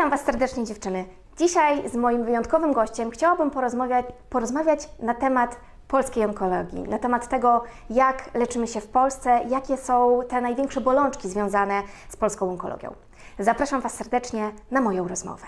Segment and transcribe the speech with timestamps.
[0.00, 1.04] Witam Was serdecznie, dziewczyny.
[1.38, 5.56] Dzisiaj z moim wyjątkowym gościem chciałabym porozmawiać, porozmawiać na temat
[5.88, 11.28] polskiej onkologii, na temat tego, jak leczymy się w Polsce, jakie są te największe bolączki
[11.28, 12.94] związane z polską onkologią.
[13.38, 15.46] Zapraszam Was serdecznie na moją rozmowę.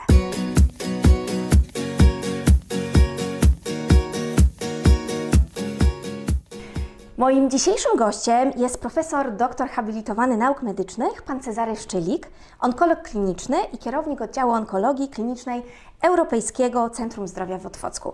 [7.17, 12.30] Moim dzisiejszym gościem jest profesor doktor habilitowany nauk medycznych, pan Cezary Szczylik,
[12.61, 15.62] onkolog kliniczny i kierownik oddziału onkologii klinicznej
[16.03, 18.12] Europejskiego Centrum Zdrowia w Otwocku.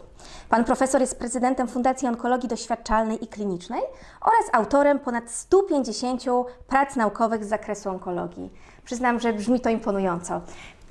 [0.48, 3.82] Pan profesor jest prezydentem Fundacji Onkologii Doświadczalnej i Klinicznej
[4.20, 6.24] oraz autorem ponad 150
[6.68, 8.50] prac naukowych z zakresu onkologii.
[8.84, 10.40] Przyznam, że brzmi to imponująco.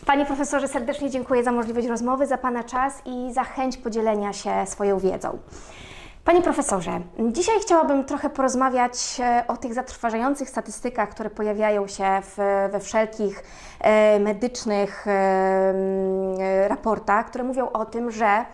[0.06, 4.52] Panie profesorze, serdecznie dziękuję za możliwość rozmowy, za Pana czas i za chęć podzielenia się
[4.66, 5.38] swoją wiedzą.
[6.27, 12.38] Panie profesorze, dzisiaj chciałabym trochę porozmawiać e, o tych zatrważających statystykach, które pojawiają się w,
[12.72, 13.44] we wszelkich
[13.80, 18.45] e, medycznych e, raportach, które mówią o tym, że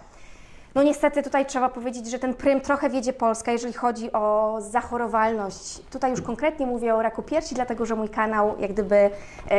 [0.75, 5.79] no niestety tutaj trzeba powiedzieć, że ten prym trochę wiedzie Polska, jeżeli chodzi o zachorowalność.
[5.91, 9.09] Tutaj już konkretnie mówię o raku piersi, dlatego że mój kanał jak gdyby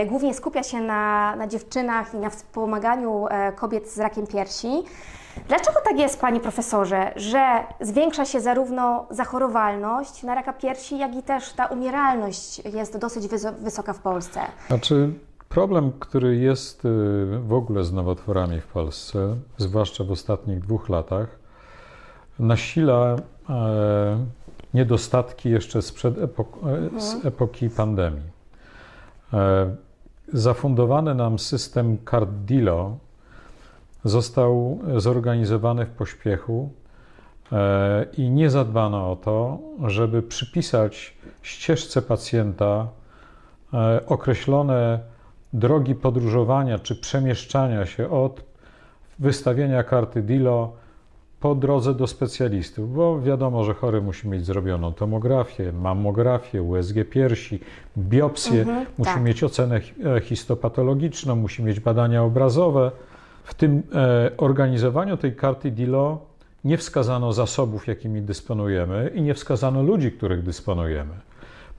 [0.07, 4.85] głównie skupia się na, na dziewczynach i na wspomaganiu kobiet z rakiem piersi.
[5.49, 11.23] Dlaczego tak jest, panie profesorze, że zwiększa się zarówno zachorowalność na raka piersi, jak i
[11.23, 13.29] też ta umieralność jest dosyć
[13.59, 14.41] wysoka w Polsce?
[14.69, 15.13] Znaczy,
[15.55, 16.89] problem, który jest y,
[17.39, 21.39] w ogóle z nowotworami w Polsce, zwłaszcza w ostatnich dwóch latach,
[22.39, 23.17] nasila
[23.51, 24.27] e,
[24.75, 27.01] niedostatki jeszcze sprzed epok mhm.
[27.01, 28.31] z epoki pandemii.
[29.33, 29.77] E,
[30.33, 32.97] zafundowany nam system CardDilo,
[34.05, 36.71] został zorganizowany w pośpiechu
[37.53, 42.89] e, i nie zadbano o to, żeby przypisać ścieżce pacjenta
[43.75, 45.14] e, określone
[45.55, 48.43] drogi podróżowania czy przemieszczania się od
[49.19, 50.73] wystawienia karty DILO
[51.41, 57.61] po drodze do specjalistów, bo wiadomo, że chory musi mieć zrobioną tomografię, mammografię, USG piersi,
[57.99, 59.23] biopsję, mhm, musi tak.
[59.23, 59.81] mieć ocenę
[60.23, 62.91] histopatologiczną, musi mieć badania obrazowe.
[63.45, 66.19] W tym e, organizowaniu tej karty DILO
[66.65, 71.15] nie wskazano zasobów, jakimi dysponujemy i nie wskazano ludzi, których dysponujemy.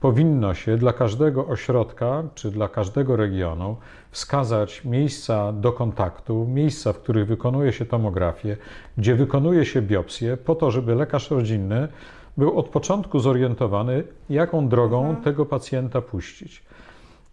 [0.00, 3.76] Powinno się dla każdego ośrodka czy dla każdego regionu
[4.10, 8.56] wskazać miejsca do kontaktu, miejsca, w których wykonuje się tomografię,
[8.98, 11.88] gdzie wykonuje się biopsję, po to, żeby lekarz rodzinny
[12.36, 15.24] był od początku zorientowany, jaką drogą mhm.
[15.24, 16.62] tego pacjenta puścić.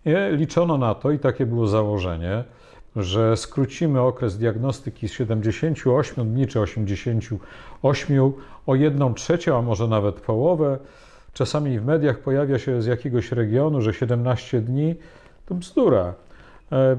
[0.05, 2.43] I liczono na to, i takie było założenie,
[2.95, 8.33] że skrócimy okres diagnostyki z 78 dni czy 88
[8.67, 10.79] o 1 trzecią, a może nawet połowę.
[11.33, 14.95] Czasami w mediach pojawia się z jakiegoś regionu, że 17 dni
[15.45, 16.13] to bzdura.
[16.71, 16.97] E, e,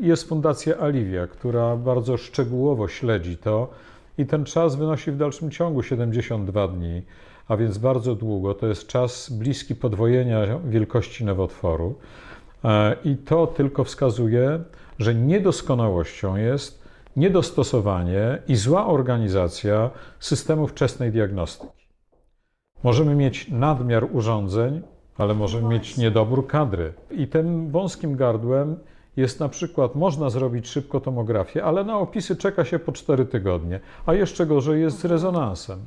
[0.00, 3.70] jest Fundacja Alivia, która bardzo szczegółowo śledzi to
[4.18, 7.02] i ten czas wynosi w dalszym ciągu 72 dni,
[7.48, 8.54] a więc bardzo długo.
[8.54, 11.94] To jest czas bliski podwojenia wielkości nowotworu.
[12.64, 14.60] E, I to tylko wskazuje,
[14.98, 16.84] że niedoskonałością jest
[17.16, 19.90] niedostosowanie i zła organizacja
[20.20, 21.73] systemu wczesnej diagnostyki.
[22.84, 24.82] Możemy mieć nadmiar urządzeń,
[25.18, 26.92] ale możemy mieć niedobór kadry.
[27.10, 28.76] I tym wąskim gardłem
[29.16, 33.80] jest na przykład, można zrobić szybko tomografię, ale na opisy czeka się po 4 tygodnie,
[34.06, 35.78] a jeszcze gorzej jest z rezonansem.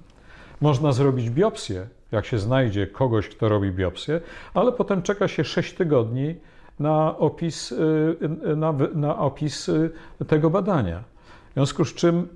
[0.62, 4.22] Można zrobić biopsję, jak się znajdzie kogoś, kto robi biopsję,
[4.54, 6.36] ale potem czeka się 6 tygodni
[6.80, 9.92] na opis, y, na, na opis y,
[10.28, 11.04] tego badania.
[11.50, 12.28] W związku z czym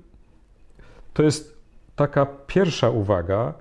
[1.12, 1.62] to jest
[1.96, 3.54] taka pierwsza uwaga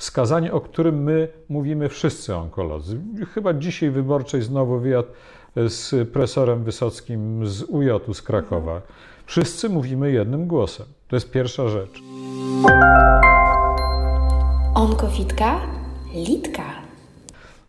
[0.00, 3.00] wskazanie, o którym my mówimy wszyscy onkolodzy.
[3.34, 5.06] Chyba dzisiaj wyborczej znowu wywiad
[5.56, 8.82] z profesorem Wysockim z UJ z Krakowa.
[9.26, 10.86] Wszyscy mówimy jednym głosem.
[11.08, 12.02] To jest pierwsza rzecz.
[14.74, 15.60] Onkowitka,
[16.14, 16.64] litka.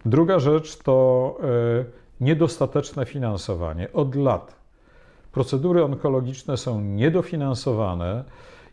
[0.05, 1.37] Druga rzecz to
[1.81, 1.85] y,
[2.21, 4.55] niedostateczne finansowanie od lat.
[5.31, 8.23] Procedury onkologiczne są niedofinansowane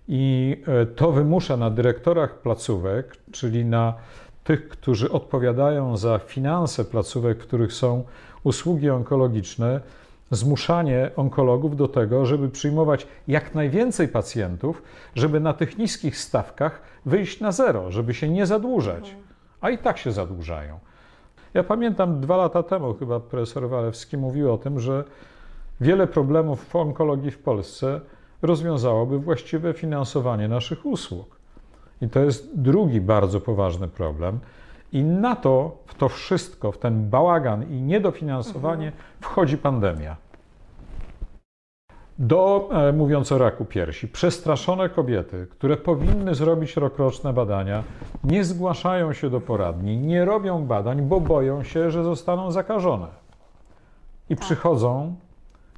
[0.09, 3.95] i e, to wymusza na dyrektorach placówek, czyli na
[4.45, 8.05] tych, którzy odpowiadają za finanse placówek, w których są
[8.45, 9.81] usługi onkologiczne,
[10.31, 14.83] zmuszanie onkologów do tego, żeby przyjmować jak najwięcej pacjentów,
[15.15, 19.17] żeby na tych niskich stawkach wyjść na zero, żeby się nie zadłużać.
[19.61, 20.79] A i tak się zadłużają.
[21.55, 25.05] Ja pamiętam dwa lata temu, chyba profesor Walewski mówił o tym, że
[25.81, 28.01] wiele problemów w onkologii w Polsce
[28.43, 31.39] rozwiązałoby właściwe finansowanie naszych usług.
[32.01, 34.41] I to jest drugi bardzo poważny problem.
[34.93, 40.17] I na to, w to wszystko, w ten bałagan i niedofinansowanie wchodzi pandemia.
[42.19, 47.83] do, e, mówiąc o raku piersi, przestraszone kobiety, które powinny zrobić rokroczne badania,
[48.25, 53.07] nie zgłaszają się do poradni, nie robią badań, bo boją się, że zostaną zakażone.
[54.31, 54.45] I Tak.
[54.45, 55.15] przychodzą,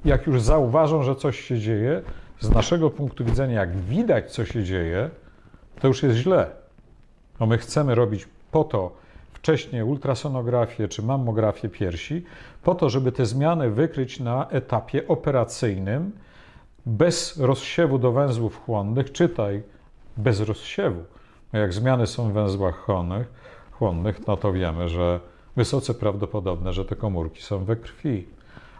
[0.05, 2.01] jak już zauważą, że coś się dzieje,
[2.41, 5.09] z naszego punktu widzenia, jak widać, co się dzieje,
[5.79, 6.49] to już jest źle.
[7.39, 8.91] Bo my chcemy robić po to
[9.33, 12.25] wcześniej ultrasonografię czy mammografię piersi,
[12.63, 16.11] po to, żeby te zmiany wykryć na etapie operacyjnym,
[16.85, 19.63] bez rozsiewu do węzłów chłonnych, czytaj
[20.17, 21.03] bez rozsiewu.
[21.53, 23.27] No Jak zmiany są w węzłach chłonnych,
[23.71, 25.19] chłonnych, no to wiemy, że
[25.55, 28.27] wysoce prawdopodobne, że te komórki są we krwi.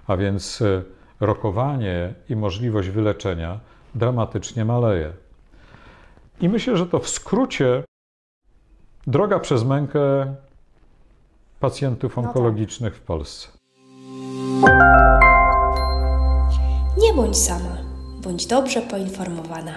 [0.08, 0.84] A więc y,
[1.22, 3.60] rokowanie i możliwość wyleczenia
[3.96, 5.14] dramatycznie maleje.
[6.42, 7.84] I myślę, że to w skrócie
[9.08, 10.00] droga przez mękę
[11.60, 12.30] pacjentów No tak.
[12.30, 13.48] onkologicznych w Polsce.
[16.98, 17.78] Nie bądź sama,
[18.24, 19.72] bądź dobrze poinformowana.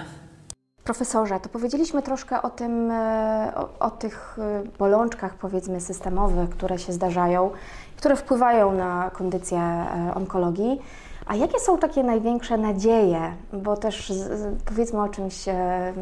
[0.83, 6.79] Profesorze, to powiedzieliśmy troszkę o tym, e, o, o tych e, bolączkach, powiedzmy, systemowych, które
[6.79, 7.51] się zdarzają,
[7.97, 10.79] które wpływają na kondycję e, onkologii.
[11.25, 13.19] A jakie są takie największe nadzieje?
[13.53, 15.93] Bo też z, powiedzmy o czymś, e,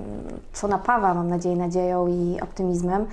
[0.53, 3.05] co napawa, mam nadzieję, nadzieją i optymizmem.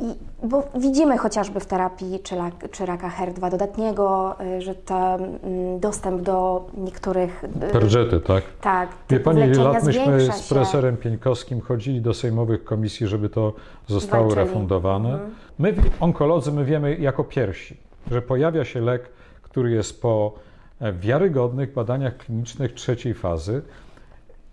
[0.00, 0.14] I,
[0.46, 2.36] bo widzimy chociażby w terapii czy,
[2.70, 7.44] czy raka HER2 dodatniego, y, że ten mm, dostęp do niektórych.
[7.72, 8.44] Perżety, tak?
[8.60, 10.54] Tak, Wie pani, lat myśmy zwiększa z się.
[10.54, 13.52] profesorem Pieńkowskim chodzili do sejmowych komisji, żeby to
[13.86, 14.46] zostało Walczyli.
[14.46, 15.12] refundowane.
[15.12, 15.34] Mhm.
[15.58, 17.76] My, onkolodzy, my wiemy jako pierwsi,
[18.10, 19.10] że pojawia się lek,
[19.42, 20.32] który jest po
[20.80, 23.62] e, wiarygodnych badaniach klinicznych trzeciej fazy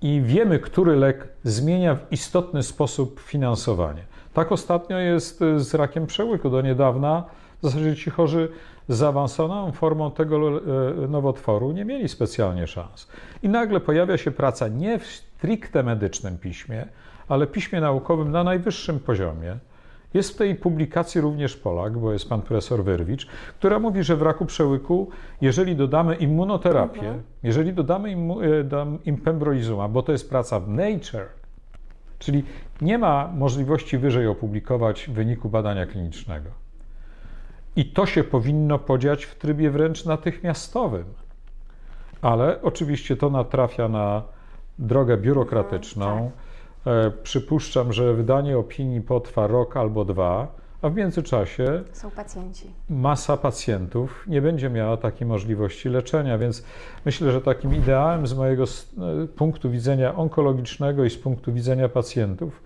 [0.01, 4.04] i wiemy, który lek zmienia w istotny sposób finansowanie.
[4.33, 6.50] Tak ostatnio jest e, z rakiem przełyku.
[6.50, 7.24] Do niedawna
[7.60, 8.50] w zasadzie ci chorzy
[8.89, 10.62] zaawansowaną formą tego e,
[11.07, 13.07] nowotworu nie mieli specjalnie szans.
[13.44, 16.86] I nagle pojawia się praca nie w stricte medycznym piśmie,
[17.27, 19.57] ale piśmie naukowym na najwyższym poziomie.
[20.16, 23.28] Jest w tej publikacji również Polak, bo jest pan profesor Wyrwicz,
[23.60, 25.10] która mówi, że w raku przełyku,
[25.42, 27.14] jeżeli dodamy immunoterapię,
[27.44, 31.28] jeżeli dodamy im, e, dam im pembrolizuma, bo to jest praca w Nature,
[32.20, 32.44] czyli
[32.82, 36.50] nie ma możliwości wyżej opublikować wyniku badania klinicznego.
[37.76, 41.06] I to się powinno podziać w trybie wręcz natychmiastowym.
[42.22, 44.24] Ale oczywiście to natrafia na
[44.80, 46.18] drogę biurokratyczną.
[46.18, 46.32] E,
[47.24, 50.48] Przypuszczam, że wydanie opinii potrwa rok albo dwa,
[50.82, 52.66] a w międzyczasie Są pacjenci.
[52.90, 56.64] masa pacjentów nie będzie miała takiej możliwości leczenia, więc
[57.06, 62.64] myślę, że takim ideałem z mojego e, punktu widzenia onkologicznego i z punktu widzenia pacjentów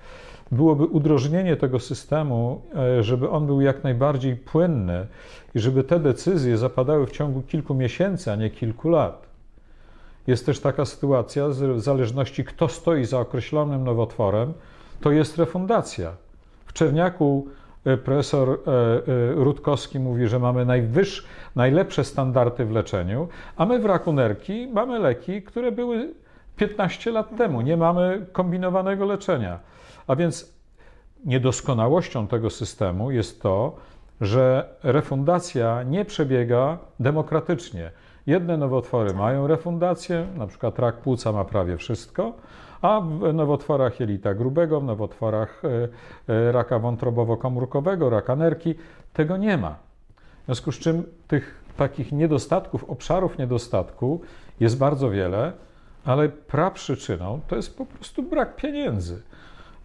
[0.51, 5.07] byłoby udrożnienie tego systemu, e, żeby on był jak najbardziej płynny
[5.55, 9.28] i żeby te decyzje zapadały w ciągu kilku miesięcy, a nie kilku lat.
[10.29, 14.53] Jest też taka sytuacja, w zależności kto stoi za określonym nowotworem,
[15.01, 16.11] to jest refundacja.
[16.65, 17.47] W Czerniaku
[17.85, 21.23] e, profesor e, e, Rutkowski mówi, że mamy najwyższe,
[21.55, 23.27] najlepsze standardy w leczeniu,
[23.57, 26.13] a my w raku nerki mamy leki, które były
[26.55, 27.61] 15 lat temu.
[27.61, 29.59] Nie mamy kombinowanego leczenia.
[30.07, 30.53] A więc
[31.25, 33.75] niedoskonałością tego systemu jest to,
[34.21, 37.91] że refundacja nie przebiega demokratycznie.
[38.27, 42.33] Jedne nowotwory mają refundację, na przykład rak płuca ma prawie wszystko,
[42.81, 45.87] a w nowotworach jelita grubego, w nowotworach e,
[46.33, 48.75] e, raka wątrobowo-komórkowego, raka nerki
[49.13, 49.75] tego nie ma.
[50.41, 54.21] W związku z czym tych takich niedostatków, obszarów niedostatku
[54.59, 55.53] jest bardzo wiele,
[56.05, 59.21] ale praprzyczyną to jest po prostu brak pieniędzy.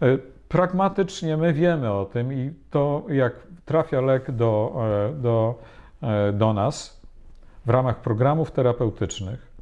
[0.05, 3.33] E, Pragmatycznie my wiemy o tym i to jak
[3.65, 4.75] trafia lek do,
[5.11, 5.59] e, do,
[6.03, 7.01] e, do nas
[7.67, 9.53] w ramach programów terapeutycznych,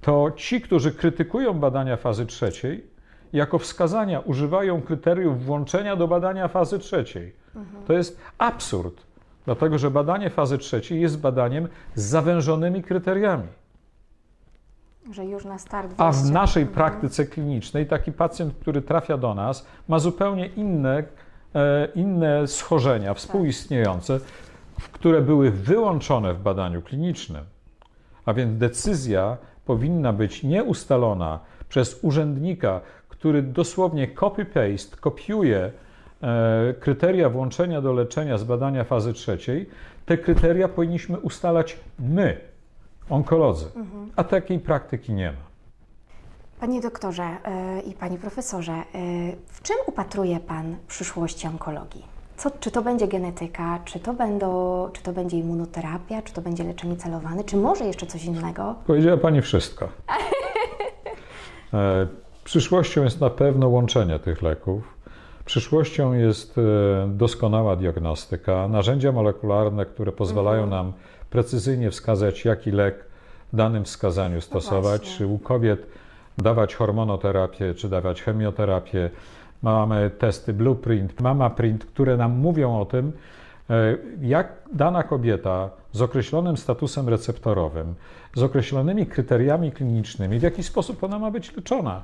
[0.00, 2.86] to ci, którzy krytykują badania fazy trzeciej,
[3.32, 7.36] jako wskazania używają kryteriów włączenia do badania fazy trzeciej.
[7.86, 9.06] To jest absurd,
[9.44, 13.48] dlatego że badanie fazy trzeciej jest badaniem z zawężonymi kryteriami.
[15.10, 16.74] Że już na start A w naszej Mhm.
[16.74, 21.02] praktyce klinicznej taki pacjent, który trafia do nas, ma zupełnie inne,
[21.54, 24.20] e, inne schorzenia współistniejące,
[24.92, 27.44] które były wyłączone w badaniu klinicznym.
[28.26, 29.36] A więc decyzja
[29.66, 35.70] powinna być nie ustalona przez urzędnika, który dosłownie copy-paste, kopiuje
[36.22, 39.68] e, kryteria włączenia do leczenia z badania fazy trzeciej.
[40.06, 42.40] Te kryteria powinniśmy ustalać my,
[43.10, 43.66] onkolodzy.
[44.16, 45.48] A takiej praktyki nie ma.
[46.60, 48.82] Panie doktorze e, i panie profesorze, e,
[49.46, 52.04] w czym upatruje pan przyszłości onkologii?
[52.36, 56.64] Co, czy to będzie genetyka, czy to, będą, czy to będzie immunoterapia, czy to będzie
[56.64, 58.74] leczenie celowane, czy może jeszcze coś innego?
[58.86, 59.88] Powiedziała Pani wszystko.
[61.74, 62.06] E,
[62.44, 64.98] Przyszłością jest na pewno łączenie tych leków.
[65.44, 66.56] Przyszłością jest
[67.08, 70.92] doskonała diagnostyka, narzędzia molekularne, które pozwalają nam
[71.30, 73.04] precyzyjnie wskazać, jaki lek
[73.52, 75.16] w danym wskazaniu stosować, właśnie.
[75.16, 75.86] czy u kobiet
[76.38, 79.10] dawać hormonoterapię, czy dawać chemioterapię.
[79.62, 83.12] Mamy testy Blueprint, MamaPrint, które nam mówią o tym,
[83.70, 87.94] e, jak dana kobieta z określonym statusem receptorowym,
[88.34, 92.02] z określonymi kryteriami klinicznymi, w jaki sposób ona ma być leczona.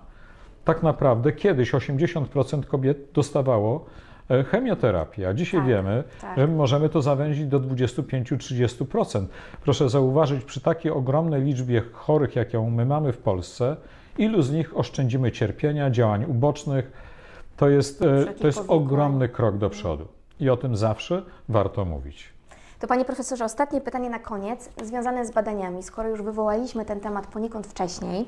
[0.64, 3.84] Tak naprawdę kiedyś 80% kobiet dostawało
[4.30, 6.38] e, chemioterapię, a dzisiaj Tak, wiemy, tak.
[6.38, 9.26] że możemy to zawęzić do 25-30%.
[9.62, 13.76] Proszę zauważyć, przy takiej ogromnej liczbie chorych, jaką my mamy w Polsce,
[14.18, 16.92] ilu z nich oszczędzimy cierpienia, działań ubocznych.
[17.56, 20.08] To jest, e, to jest ogromny krok do przodu.
[20.40, 22.33] I o tym zawsze warto mówić.
[22.78, 25.82] To Panie Profesorze, ostatnie pytanie na koniec, związane z badaniami.
[25.82, 28.26] Skoro już wywołaliśmy ten temat poniekąd wcześniej,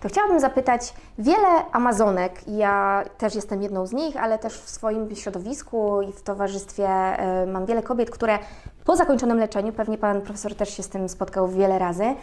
[0.00, 5.16] to chciałabym zapytać, wiele Amazonek, ja też jestem jedną z nich, ale też w swoim
[5.16, 8.38] środowisku i w towarzystwie e, mam wiele kobiet, które
[8.84, 12.14] po zakończonym leczeniu, pewnie Pan Profesor też się z tym spotkał wiele razy,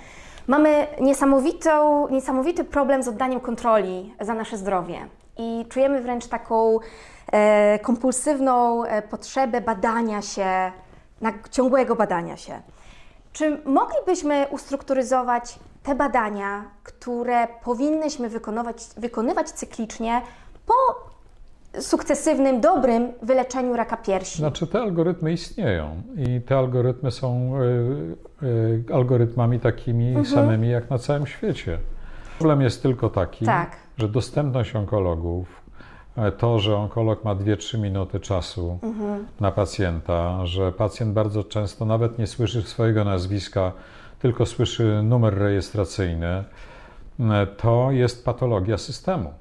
[0.48, 5.08] mamy niesamowitą, niesamowity problem z oddaniem kontroli za nasze zdrowie.
[5.38, 6.80] I czujemy wręcz taką
[7.32, 10.72] e, kompulsywną e, potrzebę badania się,
[11.22, 12.62] na, ciągłego badania się.
[13.34, 20.22] Czy moglibyśmy ustrukturyzować te badania, które powinnyśmy wykonywać, wykonywać cyklicznie
[20.66, 20.74] po
[21.82, 24.38] sukcesywnym, dobrym wyleczeniu raka piersi?
[24.38, 27.54] Znaczy, te algorytmy istnieją i te algorytmy są
[28.42, 30.26] y, y, algorytmami takimi Mhm.
[30.26, 31.80] samymi jak na całym świecie.
[32.38, 33.76] Problem jest tylko taki, Tak.
[33.98, 35.62] że dostępność onkologów,
[36.38, 39.28] to, że onkolog ma 2-3 minuty czasu Mhm.
[39.40, 43.72] na pacjenta, że pacjent bardzo często nawet nie słyszy swojego nazwiska,
[44.20, 46.44] tylko słyszy numer rejestracyjny,
[47.58, 49.34] to jest patologia systemu.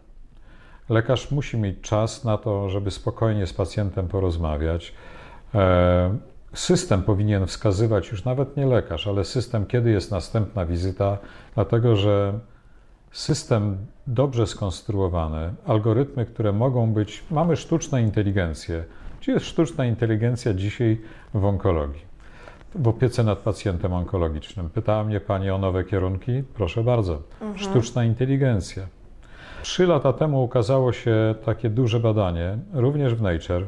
[0.88, 4.92] Lekarz musi mieć czas na to, żeby spokojnie z pacjentem porozmawiać.
[5.54, 6.16] E,
[6.54, 11.18] System powinien wskazywać już nawet nie lekarz, ale system, kiedy jest następna wizyta,
[11.54, 12.38] dlatego że
[13.16, 17.24] system dobrze skonstruowany, algorytmy, które mogą być.
[17.30, 18.84] Mamy sztuczną inteligencję.
[19.20, 21.00] Gdzie jest sztuczna inteligencja dzisiaj
[21.34, 22.02] w onkologii?
[22.74, 24.70] W opiece nad pacjentem onkologicznym.
[24.70, 26.42] Pytała mnie Pani o nowe kierunki?
[26.54, 27.22] Proszę bardzo.
[27.56, 28.86] Sztuczna inteligencja.
[29.62, 33.66] Trzy lata temu ukazało się takie duże badanie, również w Nature,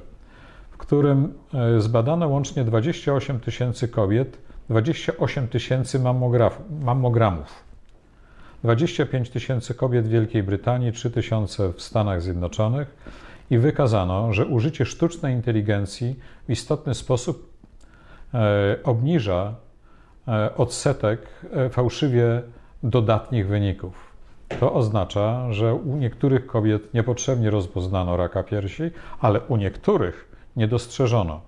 [0.71, 4.39] w którym e, zbadano łącznie 28 tysięcy kobiet,
[4.69, 6.01] 28 tysięcy
[6.81, 7.68] mammogramów.
[8.65, 12.97] 25 tysięcy kobiet w Wielkiej Brytanii, 3 tysiące w Stanach Zjednoczonych
[13.51, 16.17] i wykazano, że użycie sztucznej inteligencji
[16.49, 17.53] w istotny sposób
[18.35, 19.55] e, obniża
[20.29, 22.43] e, odsetek e, fałszywie
[22.83, 24.09] dodatnich wyników.
[24.61, 28.83] To oznacza, że u niektórych kobiet niepotrzebnie rozpoznano raka piersi,
[29.21, 31.41] ale u niektórych nie dostrzeżono.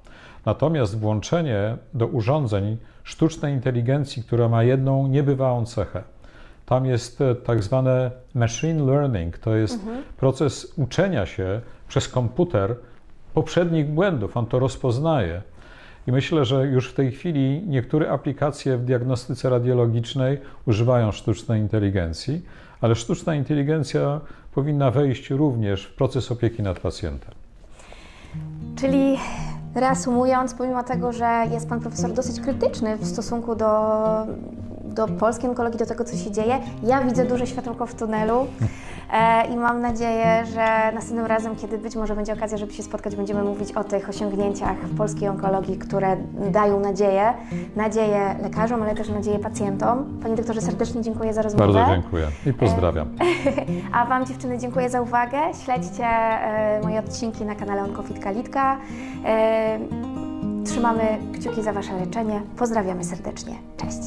[0.46, 6.02] Natomiast włączenie do urządzeń sztucznej inteligencji, która ma jedną niebywałą cechę,
[6.70, 9.80] tam jest e, tak zwane machine learning, to jest
[10.16, 12.76] proces uczenia się przez komputer
[13.34, 14.36] poprzednich błędów.
[14.36, 15.42] On to rozpoznaje.
[16.06, 22.42] I myślę, że już w tej chwili niektóre aplikacje w diagnostyce radiologicznej używają sztucznej inteligencji,
[22.80, 24.20] ale sztuczna inteligencja
[24.54, 27.34] powinna wejść również w proces opieki nad pacjentem.
[28.76, 29.18] Czyli
[29.74, 33.66] reasumując, pomimo tego, że jest Pan Profesor dosyć krytyczny w stosunku do,
[34.94, 38.46] do polskiej onkologii, do tego, co się dzieje, ja widzę duże światełko w tunelu
[39.12, 43.16] e, i mam nadzieję, że następnym razem, kiedy być może będzie okazja, żeby się spotkać,
[43.16, 46.16] będziemy mówić o tych osiągnięciach w polskiej onkologii, które
[46.50, 47.34] dają nadzieję,
[47.76, 50.18] nadzieję lekarzom, ale też nadzieję pacjentom.
[50.22, 51.72] Panie doktorze, serdecznie dziękuję za rozmowę.
[51.72, 53.08] Bardzo dziękuję i pozdrawiam.
[53.92, 55.38] A Wam dziewczyny dziękuję za uwagę.
[55.64, 58.78] Śledźcie e, moje odcinki na kanale Onkofit Kalitka.
[59.24, 59.78] E,
[60.64, 62.42] trzymamy kciuki za Wasze leczenie.
[62.56, 63.54] Pozdrawiamy serdecznie.
[63.76, 64.00] Cześć.